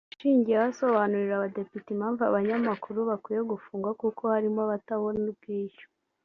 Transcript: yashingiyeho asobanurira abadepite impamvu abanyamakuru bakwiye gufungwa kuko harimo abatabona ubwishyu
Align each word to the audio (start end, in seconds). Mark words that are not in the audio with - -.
yashingiyeho 0.11 0.65
asobanurira 0.71 1.33
abadepite 1.35 1.87
impamvu 1.91 2.21
abanyamakuru 2.29 2.99
bakwiye 3.09 3.41
gufungwa 3.51 3.91
kuko 4.01 4.21
harimo 4.33 4.59
abatabona 4.63 5.23
ubwishyu 5.33 5.87